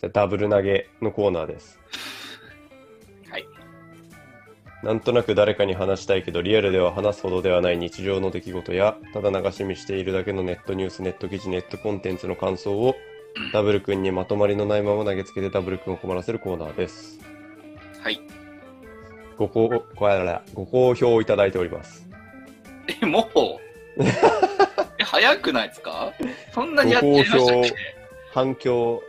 [0.00, 1.78] じゃあダブル投げのコーナーです。
[3.30, 3.46] はい。
[4.82, 12.96] なんとなく誰かに話したいけど、リアルでは話すほどではない日常の出来事や、ただ流し見しているだけのネットニュース、ネット記事、ネットコンテンツの感想を、
[13.52, 17.18] ダブル君にまとまりのないまま投げつけてダブル君を困らせるコーナーです。
[18.02, 18.20] はい。
[19.36, 19.84] ご好ご
[20.54, 22.08] ご好評いただいております。
[23.02, 23.28] え、も
[23.98, 24.02] う？
[24.98, 26.12] え、早くないですか？
[26.54, 27.74] そんなにやってましたっご好評け
[28.32, 29.02] 反響、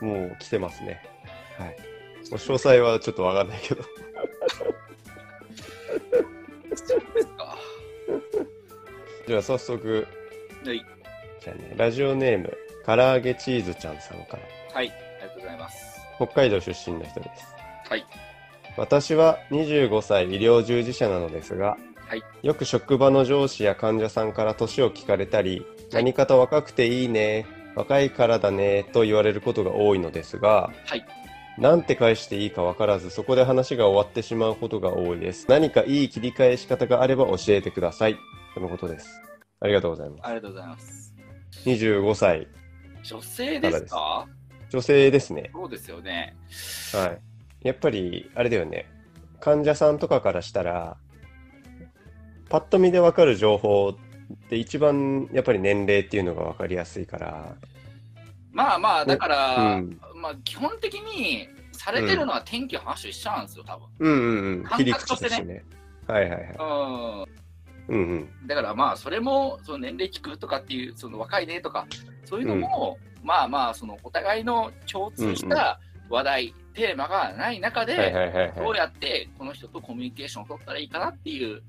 [0.00, 1.02] もう来てますね。
[1.58, 1.68] はい。
[1.68, 1.74] も
[2.32, 3.82] う詳細はちょっとわかんないけど。
[6.72, 7.56] ですか。
[9.26, 10.06] じゃあ早速、
[10.64, 10.84] はい。
[11.40, 14.42] じゃあね、ラジオネーム、唐揚げチーズちゃんさんから。
[14.74, 14.88] はい。
[14.88, 16.00] ありがとうございます。
[16.16, 17.46] 北海道出身の人です。
[17.88, 18.04] はい。
[18.76, 21.76] 私は25歳医療従事者なのですが、
[22.06, 27.46] はいよく職場の上司や患者さんから年を聞かれたり、何かと若くていいね、
[27.76, 31.04] 若いからだねと言われることが多いのですが、はい。
[31.58, 35.46] なんて返していいか分からず、そこで話が終わってしまうことが多いです。
[35.48, 38.16] 何かいい切り返し方があれば教えてください。
[38.54, 39.20] とのことです。
[39.60, 41.14] ありがとうございまありがとうございます。
[41.50, 41.68] す。
[41.68, 42.48] 25歳、
[43.02, 44.26] 女性ですか？
[44.70, 45.50] 女性ですね。
[45.52, 46.36] そうですよね。
[46.94, 47.18] は
[47.62, 47.66] い。
[47.66, 48.86] やっぱり、あれだよね。
[49.40, 50.96] 患者さんとかからしたら、
[52.48, 53.94] パッと見でわかる情報
[54.50, 57.54] って一番やっぱり年齢っていうのがわかりやすいから。
[58.52, 63.86] まあまあ、だから、うんまあ基本的にされてるのは天気の話と一緒なんですよ、多分。
[64.00, 64.62] うんうんうん。
[64.64, 65.64] 感切り覚としてね口としてね。
[66.08, 67.26] はいはいはい。
[67.88, 67.96] うん。
[67.96, 68.46] うんうん。
[68.48, 71.86] だからまあ、それも、その年齢聞くとかっていう、その若いねとか、
[72.24, 75.78] そういうのも、まあまあ、そのお互いの共通した
[76.08, 78.52] 話題、テーマがない中で。
[78.56, 81.62] どうやってこの人とコミュニケーションを取ったらいいかなっていううんうんうん。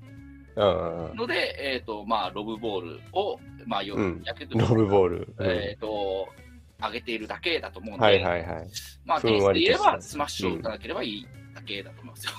[0.56, 5.34] ので、えっ、と、まあ、ロブボールを、まあ、ようんやけど、ロブボール。
[5.38, 6.28] うんえっ、と、
[6.80, 8.70] 上げているだけだと思うんで、はいはいはい。
[9.04, 12.32] まあ、ふテニスで言えば、スマッシュを打たなければいいだけだと思いますよ。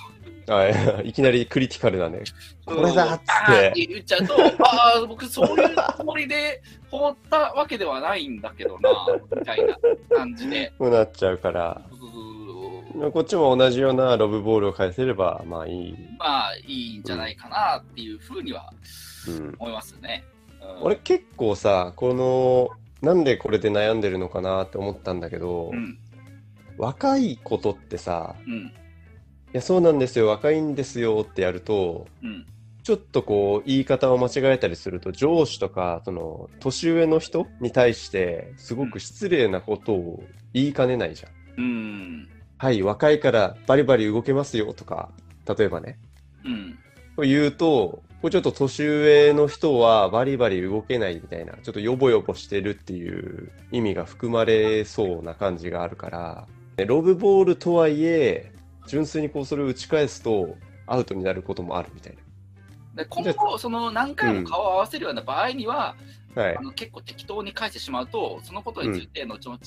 [0.46, 2.22] あいきなりクリティカルだね。
[2.66, 8.90] これだっつってって言っちゃうと、ああ、僕、そういうつもりで放ったわけではないんだけどな、
[9.34, 9.78] みたいな
[10.14, 10.72] 感じで。
[10.78, 11.80] こうなっちゃうから。
[11.90, 12.33] そうそうそう
[13.12, 15.96] こっちも同じようなロブボールを返せれば、まあいい。
[16.18, 18.72] まあ、いいんじゃないかなっていうふうには
[19.28, 19.54] うん。
[19.58, 20.24] 思いますね。
[20.28, 20.34] うん
[20.80, 22.70] 俺結構さ、この、
[23.06, 25.98] なんでこれで悩んでるのかなって思ったんだけど、うん、
[26.78, 28.70] 若いことってさ、うん、い
[29.52, 32.46] や、そうなんですよ、若いんですよってやると、うん。
[32.82, 41.62] ちょっとこう、言い方を間違えたりすると、上司とか、その、年上の人に対して、すごく失礼なことを言いかねないじゃん。
[41.62, 42.28] うん、
[42.64, 45.10] はい、若いからバリバリ動けますよとか、
[45.46, 45.98] 例えばね。
[46.46, 46.78] うん、
[47.14, 56.46] と言うと、こうちょっと年上の人はバリバリ動けないみたいな、ちょっとヨボヨボしてるっていう意味が含まれそうな感じがあるから、
[56.78, 58.50] ねロブボールとはいえ、
[58.86, 62.16] 純粋にこうそれを打ち返すとアウトになることもあるみたい
[62.94, 65.96] で今後、その何回も顔を合わせるような場合には、
[66.34, 66.44] な。
[66.44, 66.62] はいあ。
[66.62, 69.58] の結構適当に返してしまうと、そのことについて後々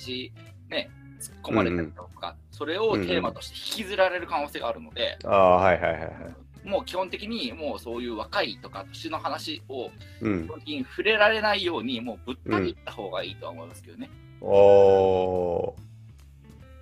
[0.69, 0.89] ね、
[1.19, 6.67] 突っ込まれたりとか、それをテーマとして引きずられる可能性があるので、ああ、はいはいはいはい。
[6.67, 9.89] もう基本的にもうそういう若いとか年の話を
[10.21, 14.09] うん触れられないように、もうぶった切った方がいいとは思いますけどね。
[14.41, 15.73] お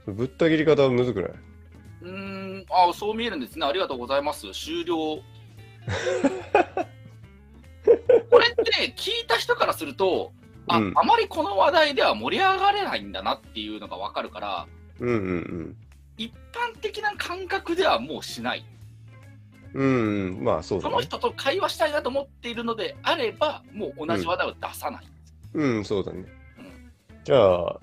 [0.07, 0.11] ー。
[0.13, 1.31] ぶった切り方はむずくない？
[2.01, 3.65] うーん、あそう見えるんですね。
[3.65, 4.51] ありがとうございます。
[4.51, 4.95] 終了。
[8.29, 10.33] これって聞いた人からすると、
[10.67, 14.67] あ、うんあまりこの話題では盛り上がれないんだなっていうのがわかるから、
[14.99, 15.75] うんうん
[16.17, 18.65] 一般的な感覚ではもうしない。
[19.73, 19.85] うん。
[19.85, 20.91] うん、まあそうだね。
[20.91, 25.05] その人と会話したいなと思っているのであれば、もう同じ話題を出さない。
[25.53, 26.19] うん、そうだね
[26.57, 26.91] うん。
[27.25, 27.79] じゃあ、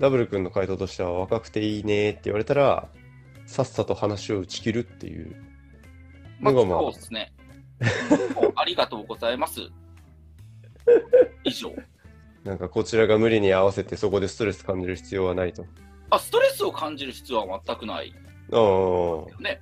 [0.00, 2.88] ダブル君の回答としては若くていいねって言われたら、
[3.46, 5.36] さっさと話を打ち切るっていう
[6.40, 7.32] まあ、のがまあそうですね。
[8.56, 9.60] ありがとうございます。
[11.44, 11.72] 以上。
[12.46, 15.66] なんかこちらが無理に合わせてそこでストレス感じる必要はないと。
[16.10, 18.14] あ、ストレスを感じる必要は全くない
[18.52, 19.60] あよね。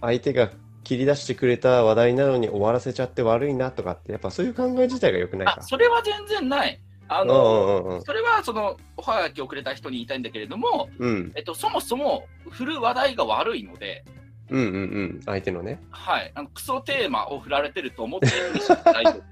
[0.00, 0.50] あ、相手が
[0.84, 5.62] 切り出してくれた話題なのに終わらせちゃって悪いなとかって、やっぱそういう考え自体が良くないあ、か。
[5.62, 6.80] それは全然ない。
[7.08, 11.32] あうんの、それはそのおはがきをくれた人に言いたいんだけれども、うん。
[11.34, 14.04] えっと、そもそも振る話題が悪いので、
[14.48, 14.78] うんうんう
[15.18, 15.20] ん。
[15.26, 15.82] 相手のね。
[15.90, 19.22] はい、あのクソテーマを振られてると思ってるんで 大丈夫で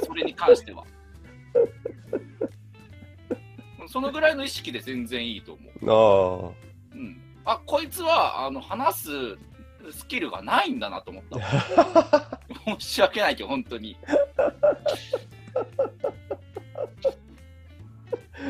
[0.00, 0.06] す。
[0.06, 0.83] それに関しては。
[3.94, 5.88] そのぐらいの意識で全然いいと思う。
[5.88, 6.96] ああ。
[6.96, 9.08] うん、あこいつはあの話す
[9.92, 12.40] スキルがないんだなと思った。
[12.76, 13.96] 申し訳ないけど、本当に。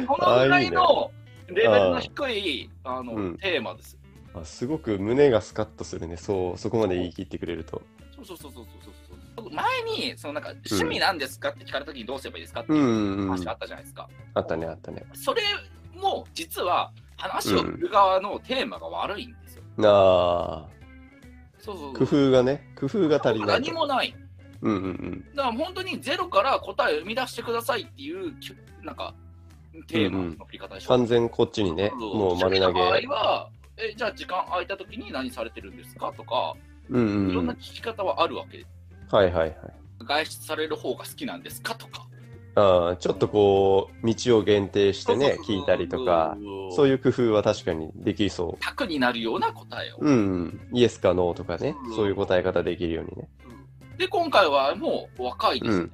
[0.09, 1.11] このぐらいの
[1.49, 3.99] レベルの低いあの、うんテーマです。
[4.33, 6.17] あすごく胸がスカッとするね。
[6.17, 7.83] そう、そこまで言い切ってくれると。
[8.17, 8.95] そうそうそうそうそうそう。
[9.55, 13.29] 前に、そのなんか、趣味なんですかって聞かれた時にどうすればいいですかってういうんうん。
[13.29, 14.09] 話があったじゃないですか。
[14.35, 15.05] あったね、あったね。
[15.15, 15.43] それ
[15.95, 19.63] も実は話を振る側のテーマが悪いんですよ。
[19.83, 20.67] あ
[21.59, 23.71] そうそうあ、工夫がね、工夫が足りないと。
[23.71, 24.15] 何もない。
[24.63, 25.25] うんうんうん。
[25.35, 29.15] だから本当にゼロから答えを生み出してくださいっていう、きなんか、
[29.89, 30.89] テーマの振り方でしょ。
[30.89, 32.81] 完全こっちにね、もう丸投げ。
[32.81, 36.55] 場合は、え、じゃあ時間空いた時に何されてるんですかとか、
[36.91, 37.75] うんいろんな聞うん。
[37.77, 38.67] き方はあるわけで
[39.15, 39.55] はいはいはい。
[40.05, 42.09] 外出される方が好きなんですかとか。
[42.57, 46.37] ああ、ちょっとこう、道を限定してね、聞いたりとか、
[46.75, 46.99] そういう。
[46.99, 49.99] 工夫は確かにできそ100になるような答えを。
[49.99, 50.05] う。
[50.05, 50.61] うんうん。
[50.73, 53.29] イエスかノーとかねうん、そういう答え方できるようにね。
[53.99, 55.91] で、今回はもう若いですね。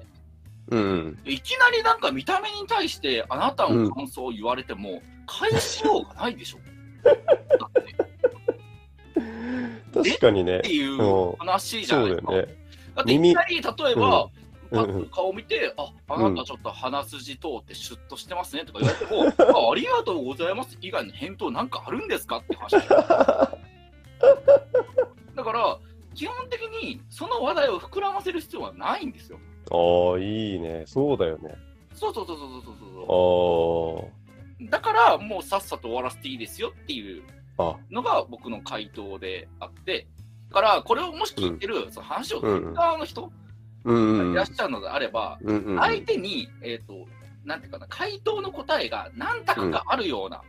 [0.68, 1.18] うんうん。
[1.26, 6.58] いきなりなんか見た目に対してあなたの感想を言われても、返しようがないでしょ。
[9.92, 10.60] 確かにねっ。
[10.62, 12.32] ていう話じゃそないですか。
[12.32, 12.59] うだよね。
[12.94, 14.30] だっていきなり例えば、うん
[14.70, 19.24] パうんッと顔見て、あ、あなたちょっと鼻筋通ってシュッとしてますねとか言われても、
[19.68, 22.76] あありがとうございます以外の返答なんかあるんですかって話
[25.34, 25.78] だから、
[26.14, 29.40] 基本的にその話題を膨らませる必要はないんですよ。
[29.72, 30.84] ああ、いいね。
[30.86, 31.54] そうだよね。
[31.94, 34.10] そうそうそうそうそうそうあそ
[34.60, 34.68] う。
[34.70, 37.22] だから、もうさっさと終わらせていいですよっていう
[37.90, 40.19] のが僕の回答であって、だ
[40.50, 43.32] から、これをもし聞いてる、その話を聞く側の人
[43.84, 44.46] がいらっ。
[44.46, 45.38] しゃるのであれば。
[45.78, 47.06] 相手に、えっ、と、
[47.44, 50.42] なんていうかな、回答の答えが何択かあるような。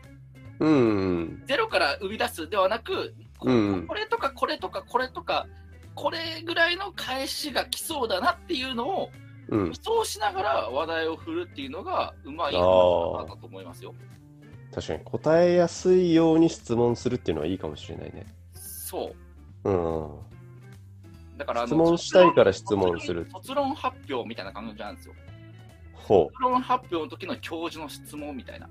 [1.45, 3.47] ゼロから生み出すではなく、こ
[3.93, 5.47] れとかこれとかこれとか、
[5.95, 9.09] これぐらいの返しが来そうだなっていうのを
[9.49, 9.73] うん予。
[9.75, 13.93] 想しながら話題を振るっていうのがうまい方だと思いますよ。
[14.73, 18.25] 確かに答えやすいように質問するっていうのはいいかもしれないね。
[18.53, 19.15] そう。
[19.63, 20.09] うん。
[21.37, 25.15] だから質問したいから質問する卒論発表みたいな感じなんですよ。
[25.93, 26.33] ほう。
[26.33, 28.69] 卒論発表の時の教授の質問みたいな。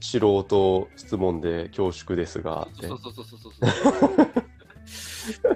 [0.00, 2.68] 素人質問で恐縮ですが。
[2.80, 4.48] そうそうそうそうそうそう。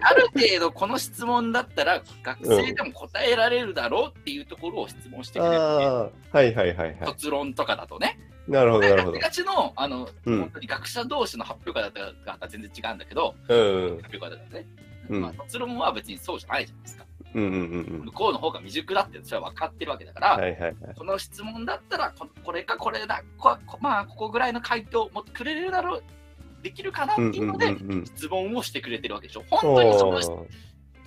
[0.03, 6.99] ある程度この質問だったら学生でも答えられるだろうっていうところを質問してくれる、ああ、はいはいはいはい。
[7.07, 8.19] 卒論とかだとね。
[8.49, 9.45] なるほどなるほどガチ。
[9.45, 11.93] のあの、うん本当に学者同士の発表会だっ
[12.25, 13.97] たら全然違うんだけど、うん。
[14.03, 14.67] 発表会だったらね。
[15.09, 17.05] うんまあ、卒論は別にそうじゃないじゃないですか。
[17.35, 17.57] うんうんう
[18.01, 20.41] ん向こうの方が未熟だってそれは分かってるわけだかうん。
[20.41, 20.75] ら、はいはいはい。
[20.97, 26.03] この質問だったらこ、これかこれだ、ここまあ、ここぐらいの回答をくれるだろう、
[26.63, 28.07] できるかなってうんいうので、うんうんうん。
[28.07, 29.45] 質問をしてくれてるわけでしょ。
[29.51, 30.47] 本当にその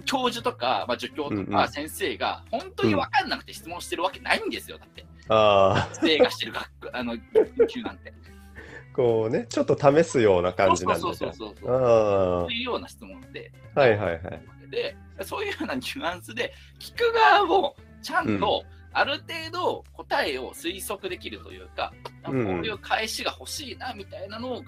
[0.06, 4.78] 教授とか、まあ、助教とか先生が本当に分かんなくて質問してるわけないんですよ。
[4.78, 7.24] だって、あ学生がしてる学あの研
[7.68, 8.12] 究なんて。
[8.12, 12.40] あ、こうね、ちょっと試すような感じなんだじゃそうそうそうそうあ。
[12.40, 14.22] あそういうような質問で、あ、はいはいはい。
[14.70, 18.64] で、そういうようなニュアンスで、聞く側もちゃんと、
[18.98, 21.92] ある程度答えを推測できるというか、
[22.24, 24.64] こううんいう返しが欲しいなみたいなのを考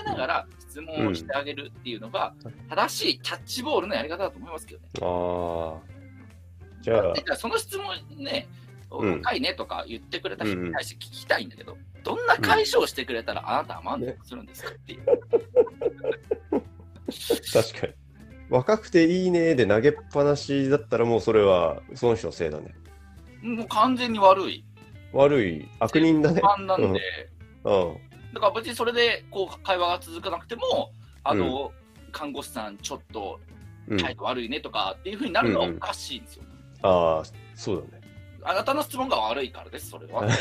[0.00, 2.32] えながら質問をしてあげるっていうのが、
[2.68, 4.86] 正しいキャッチボールのやり方だと思いますけどね。
[5.00, 5.92] ああ。
[6.80, 7.88] じゃあその質問
[8.18, 8.46] ね、
[8.98, 14.70] うん若いねとか言ってくれた人に対して聞きたいんだけど、どんな解消してくれたらあなたは満足するんですか？
[14.70, 15.06] っていう。
[17.52, 17.92] 確かに。
[18.50, 22.74] 若くていいねで投げっぱなしだったらもうそれはその人のせいだね。
[23.42, 24.64] もう完全に悪い。
[25.12, 26.40] 悪い悪人だね。
[26.40, 27.00] 不安なんで、
[27.64, 27.96] うん。
[28.34, 30.92] だから別にそれでこう会話が続かなくても、
[31.24, 31.72] あの、
[32.12, 33.40] 看護師さんちょっと
[33.88, 36.44] うん、態度悪いねとかっていうふうになるのはおかしいんですよ。
[36.82, 37.22] ああ、
[37.56, 38.01] そうだね。
[38.44, 40.28] あなたの質問が悪いからです、それは。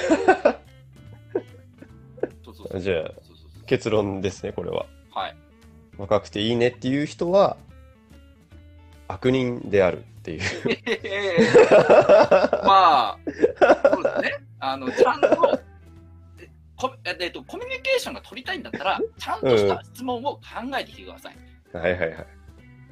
[2.43, 4.85] そうそうそうじゃあそうそうそう結論ですね、これは。
[5.11, 5.35] はい。
[5.97, 7.57] 若くていいねっていう人は
[9.07, 10.41] 悪人であるっていう。
[12.65, 13.17] まあ、
[13.91, 14.39] そうだね。
[14.59, 15.59] あの、ちゃんと、
[17.19, 20.41] えっと、コミュニケーションが取りたいんだったら、ちゃんとした質問を考
[20.79, 21.37] えてきてください。
[21.73, 22.27] はいはいはい。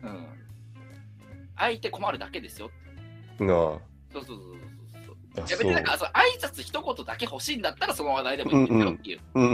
[0.04, 0.28] うん。
[1.58, 2.70] 相手困るだけですよ。
[3.40, 3.58] なあ。
[3.58, 3.80] そう
[4.14, 4.79] そうそうそう
[5.36, 9.54] や別になんかその挨拶一言だけ欲しいんだったらその話題でもいいんですよっていう、うんう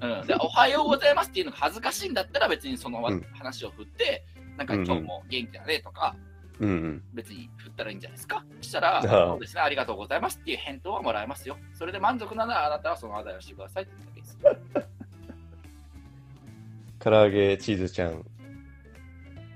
[0.00, 0.20] うん。
[0.20, 0.26] うん。
[0.26, 3.02] でおはようございますっていうのが恥ずかしいんだったら別にその
[3.34, 4.24] 話を振って、
[4.56, 6.16] なんか今日も元気だねとか
[6.58, 7.02] うんうん。
[7.14, 8.44] 別に振ったらいいんじゃないですか？
[8.60, 11.56] そしたらそうですねありがとうございますっていう返答はもらえますよ。
[11.74, 14.38] それで満足ならあなたはその話題をしてくださいってだけです。
[16.98, 18.22] 唐揚げチーズちゃん、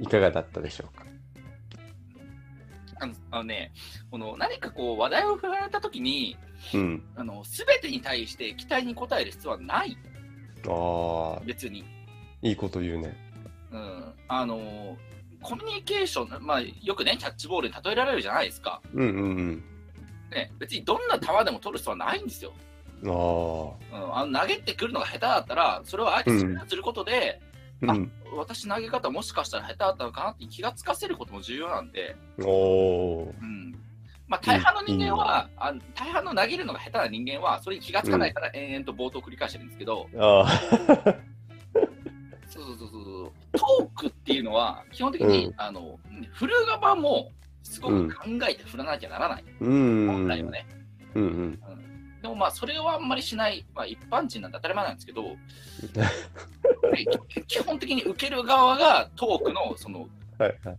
[0.01, 1.05] いかがだったでしょうか？
[3.01, 3.73] あのあのね
[4.11, 6.37] この何かこう話題を振られた時に
[6.73, 7.03] うん。
[7.17, 9.97] あの全てに対して期待に応える必要はない
[10.67, 11.85] ああ、別に。
[12.43, 13.17] いいこと言うね。
[13.71, 14.15] うん。
[14.29, 14.97] あのー
[15.45, 18.81] コミュニケーション、まあ、よくね、キャッチボールに例えられるじゃないですか。
[18.95, 19.65] うんうん
[20.31, 22.55] ね、別にどんな球でも取る必要はないんですよ。
[23.03, 23.11] うん。
[23.11, 27.43] あうん、あの投げてくるのが下手だったら、それをあえてスルーすることで、
[27.87, 27.93] あ。
[27.93, 28.13] うん。
[28.37, 33.75] 私投げ方もしかしたら下手だったのかなって気がつかせることも重要なんで、おおうん
[34.27, 40.21] まあ、大半の人間は、あ大半の投げるのが下手な人間は、それに気がつかないから延々と冒頭を繰り返してるんですけど、ー。
[40.21, 40.49] ああ。
[42.49, 45.99] そうそうそうそう、トークっていうのは、基本的に、うんあの
[46.33, 47.31] 振る側も
[47.63, 50.07] すごく考えて振らなきゃならない、うん。
[50.07, 50.67] 本来はね。
[51.15, 51.61] うんうん。
[52.25, 55.37] でもまあ、それをあんまりしない、まあ、一般人なんて当たり前なんですけど、
[55.93, 60.79] で 基本的に受ける側がトークのそのはいはい。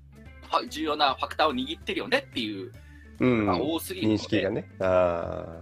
[0.49, 2.71] は重要なファクターを握ってるよねっていう
[3.19, 4.67] うんのが多すぎるの認で、識がね。
[4.79, 5.61] あ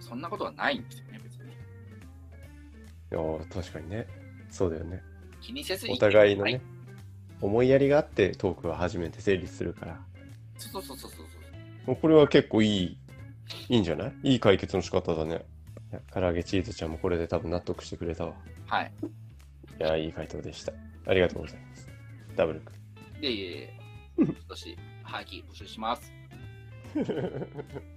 [0.00, 1.50] そんなことはないんですよね、別に。
[1.50, 1.54] い
[3.10, 4.06] やー確かにね。
[4.50, 5.02] そうだよね。
[5.40, 6.60] 気にせずにお互いのはいね、
[7.40, 10.00] 思いやりがあってトークは初めて成立するから。
[10.58, 11.26] そうそうそうそうそう。
[11.86, 12.98] もうこれは結構いい、
[13.68, 14.32] いいんじゃない？
[14.32, 15.44] いい解決の仕方だね。
[15.90, 18.34] いや唐揚げチーズちゃんもこれで多分納得してくれたわ。
[18.66, 18.92] はい。
[19.78, 20.72] いやーいい回答でした。
[21.06, 21.88] ありがとうございます。
[22.36, 23.20] ダブル君。
[23.20, 23.78] で、いえいえ、
[24.18, 26.12] 今年、はがき募集します。